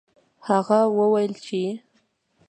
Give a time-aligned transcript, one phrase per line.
[0.47, 1.61] هغه وویل چې